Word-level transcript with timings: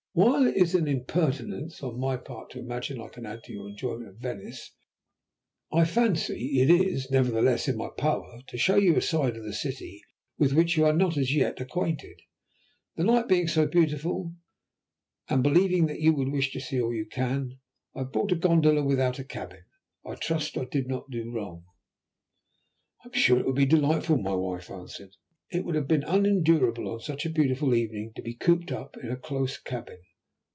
"While 0.13 0.45
it 0.45 0.57
is 0.57 0.75
an 0.75 0.89
impertinence 0.89 1.81
on 1.81 1.97
my 1.97 2.17
part 2.17 2.49
to 2.49 2.59
imagine 2.59 2.97
that 2.97 3.05
I 3.05 3.07
can 3.07 3.25
add 3.25 3.45
to 3.45 3.53
your 3.53 3.69
enjoyment 3.69 4.09
of 4.09 4.17
Venice, 4.17 4.73
I 5.71 5.85
fancy 5.85 6.59
it 6.59 6.69
is, 6.69 7.09
nevertheless, 7.09 7.69
in 7.69 7.77
my 7.77 7.87
power 7.97 8.41
to 8.47 8.57
show 8.57 8.75
you 8.75 8.97
a 8.97 9.01
side 9.01 9.37
of 9.37 9.45
the 9.45 9.53
city 9.53 10.01
with 10.37 10.51
which 10.51 10.75
you 10.75 10.83
are 10.83 10.91
not 10.91 11.15
as 11.15 11.33
yet 11.33 11.61
acquainted. 11.61 12.19
The 12.97 13.05
night 13.05 13.29
being 13.29 13.47
so 13.47 13.65
beautiful, 13.67 14.35
and 15.29 15.41
believing 15.41 15.85
that 15.85 16.01
you 16.01 16.11
would 16.11 16.27
wish 16.27 16.51
to 16.51 16.59
see 16.59 16.81
all 16.81 16.93
you 16.93 17.05
can, 17.05 17.59
I 17.95 17.99
have 17.99 18.11
brought 18.11 18.33
a 18.33 18.35
gondola 18.35 18.83
without 18.83 19.17
a 19.17 19.23
cabin. 19.23 19.63
I 20.05 20.15
trust 20.15 20.57
I 20.57 20.65
did 20.65 20.89
not 20.89 21.09
do 21.09 21.31
wrong." 21.31 21.63
"I 23.05 23.07
am 23.07 23.13
sure 23.13 23.39
it 23.39 23.45
will 23.45 23.53
be 23.53 23.65
delightful," 23.65 24.17
my 24.17 24.33
wife 24.35 24.69
answered. 24.69 25.15
"It 25.53 25.65
would 25.65 25.75
have 25.75 25.87
been 25.89 26.03
unendurable 26.03 26.87
on 26.87 27.01
such 27.01 27.25
a 27.25 27.29
beautiful 27.29 27.75
evening 27.75 28.13
to 28.15 28.21
be 28.21 28.35
cooped 28.35 28.71
up 28.71 28.95
in 28.95 29.11
a 29.11 29.17
close 29.17 29.57
cabin. 29.57 29.97